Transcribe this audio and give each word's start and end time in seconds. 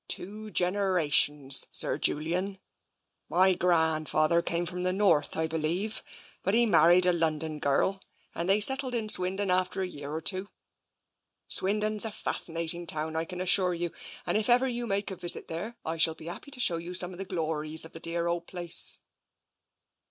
"Two 0.08 0.50
generations. 0.50 1.66
Sir 1.70 1.98
Julian. 1.98 2.58
My 3.28 3.52
grandfather 3.52 4.40
came 4.40 4.64
from 4.64 4.82
the 4.82 4.94
North, 4.94 5.36
I 5.36 5.46
believe, 5.46 6.02
but 6.42 6.54
he 6.54 6.64
married 6.64 7.04
a 7.04 7.12
Lon 7.12 7.38
don 7.40 7.58
gurrel, 7.58 8.00
and 8.34 8.48
they 8.48 8.62
settled 8.62 8.94
in 8.94 9.10
Swindon 9.10 9.50
after 9.50 9.82
a 9.82 9.86
year 9.86 10.10
or 10.10 10.22
two. 10.22 10.48
Swindon 11.48 11.98
is 11.98 12.06
a 12.06 12.10
fascinating 12.10 12.86
town, 12.86 13.14
I 13.14 13.26
can 13.26 13.42
assure 13.42 13.74
you, 13.74 13.92
and 14.24 14.38
if 14.38 14.48
ever 14.48 14.66
you 14.66 14.86
make 14.86 15.10
a 15.10 15.16
visit 15.16 15.48
there 15.48 15.76
I 15.84 15.98
shall 15.98 16.14
be 16.14 16.28
happy 16.28 16.50
to 16.52 16.60
show 16.60 16.78
you 16.78 16.94
some 16.94 17.12
of 17.12 17.18
the 17.18 17.26
glories 17.26 17.84
of 17.84 17.92
the 17.92 18.00
dear 18.00 18.26
old 18.26 18.46
place." 18.46 19.00